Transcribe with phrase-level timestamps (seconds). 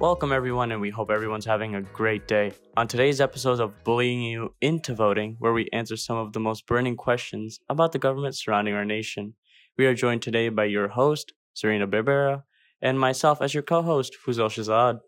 [0.00, 2.52] Welcome, everyone, and we hope everyone's having a great day.
[2.74, 6.66] On today's episode of Bullying You into Voting, where we answer some of the most
[6.66, 9.34] burning questions about the government surrounding our nation,
[9.76, 12.44] we are joined today by your host, Serena Berbera,
[12.80, 15.00] and myself as your co host, Fuzel Shazad.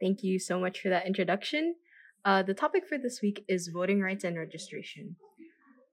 [0.00, 1.76] Thank you so much for that introduction.
[2.24, 5.14] Uh, the topic for this week is voting rights and registration.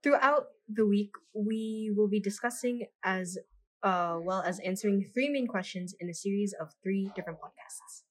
[0.02, 3.38] Throughout the week, we will be discussing as
[3.84, 8.04] uh, well as answering three main questions in a series of three different podcasts.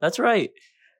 [0.00, 0.50] That's right.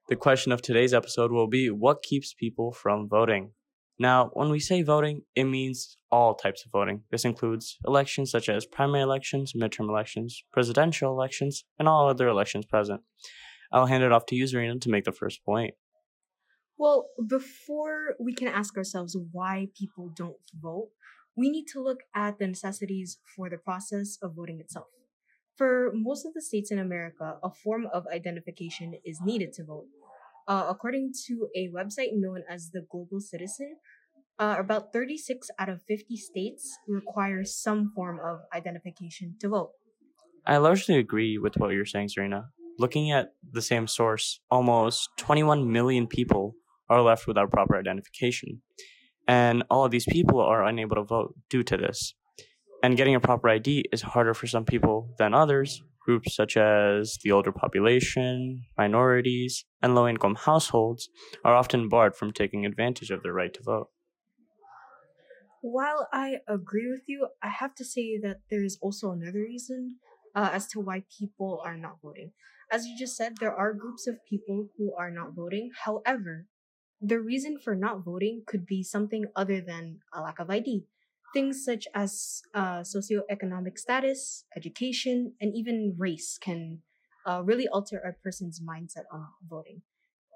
[0.09, 3.53] The question of today's episode will be what keeps people from voting?
[3.99, 7.03] Now, when we say voting, it means all types of voting.
[7.11, 12.67] This includes elections such as primary elections, midterm elections, presidential elections, and all other elections
[12.67, 13.01] present.
[13.73, 15.75] I'll hand it off to you, Zarina, to make the first point.
[16.79, 20.91] Well, before we can ask ourselves why people don't vote,
[21.37, 24.87] we need to look at the necessities for the process of voting itself.
[25.57, 29.87] For most of the states in America, a form of identification is needed to vote.
[30.49, 33.77] Uh, according to a website known as the Global Citizen,
[34.39, 39.71] uh, about 36 out of 50 states require some form of identification to vote.
[40.47, 42.51] I largely agree with what you're saying, Serena.
[42.79, 46.55] Looking at the same source, almost 21 million people
[46.89, 48.63] are left without proper identification.
[49.29, 52.15] And all of these people are unable to vote due to this.
[52.83, 55.83] And getting a proper ID is harder for some people than others.
[56.05, 61.09] Groups such as the older population, minorities, and low income households
[61.45, 63.89] are often barred from taking advantage of their right to vote.
[65.63, 69.97] While I agree with you, I have to say that there is also another reason
[70.33, 72.31] uh, as to why people are not voting.
[72.71, 75.71] As you just said, there are groups of people who are not voting.
[75.85, 76.47] However,
[77.01, 80.85] the reason for not voting could be something other than a lack of ID.
[81.35, 86.81] Things such as uh, socioeconomic status, education, and even race can
[87.27, 89.83] uh, really alter a person's mindset on voting.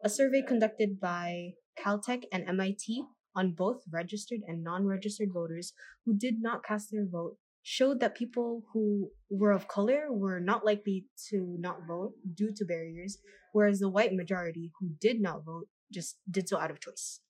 [0.04, 3.04] A survey conducted by Caltech and MIT
[3.34, 5.72] on both registered and non registered voters
[6.04, 10.64] who did not cast their vote showed that people who were of color were not
[10.64, 13.18] likely to not vote due to barriers,
[13.52, 17.20] whereas the white majority who did not vote just did so out of choice.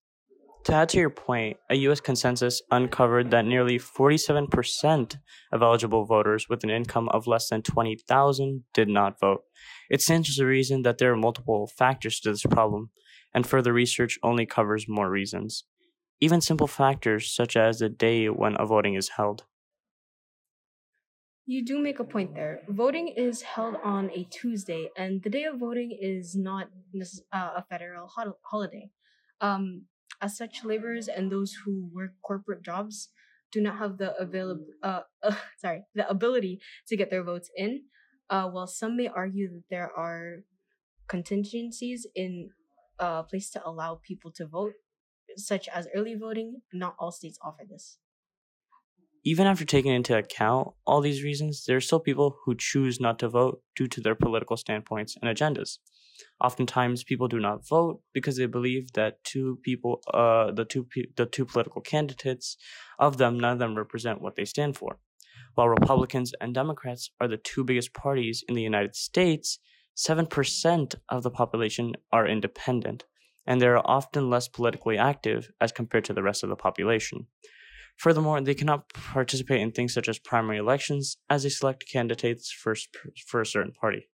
[0.65, 2.01] To add to your point, a U.S.
[2.01, 5.17] consensus uncovered that nearly 47%
[5.53, 9.45] of eligible voters with an income of less than 20,000 did not vote.
[9.89, 12.91] It stands to reason that there are multiple factors to this problem,
[13.33, 15.65] and further research only covers more reasons.
[16.21, 19.45] Even simple factors such as the day when a voting is held.
[21.51, 22.63] You do make a point there.
[22.69, 26.69] Voting is held on a Tuesday, and the day of voting is not
[27.33, 28.93] uh, a federal ho- holiday.
[29.41, 29.87] Um,
[30.23, 33.09] as such, laborers and those who work corporate jobs
[33.51, 37.83] do not have the available, uh, uh, sorry, the ability to get their votes in.
[38.31, 40.45] Uh, while some may argue that there are
[41.09, 42.51] contingencies in
[43.01, 44.75] uh, place to allow people to vote,
[45.37, 47.99] such as early voting, not all states offer this
[49.23, 53.19] even after taking into account all these reasons, there are still people who choose not
[53.19, 55.79] to vote due to their political standpoints and agendas.
[56.41, 60.87] Oftentimes, people do not vote because they believe that two people, uh, the two
[61.17, 62.57] the two political candidates,
[62.99, 64.99] of them, none of them represent what they stand for.
[65.55, 69.59] While Republicans and Democrats are the two biggest parties in the United States,
[69.95, 73.05] seven percent of the population are independent,
[73.47, 77.27] and they are often less politically active as compared to the rest of the population.
[78.01, 82.75] Furthermore, they cannot participate in things such as primary elections as they select candidates for,
[83.27, 84.09] for a certain party.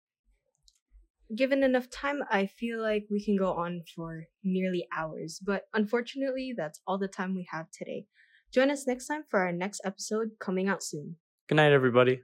[1.36, 6.52] Given enough time, I feel like we can go on for nearly hours, but unfortunately,
[6.56, 8.06] that's all the time we have today.
[8.52, 11.18] Join us next time for our next episode coming out soon.
[11.48, 12.22] Good night, everybody.